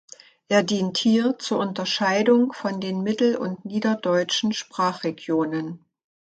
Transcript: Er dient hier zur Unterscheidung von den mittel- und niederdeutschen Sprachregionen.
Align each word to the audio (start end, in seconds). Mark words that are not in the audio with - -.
Er 0.47 0.63
dient 0.63 0.97
hier 0.97 1.37
zur 1.37 1.59
Unterscheidung 1.59 2.53
von 2.53 2.81
den 2.81 3.03
mittel- 3.03 3.37
und 3.37 3.65
niederdeutschen 3.65 4.51
Sprachregionen. 4.51 5.85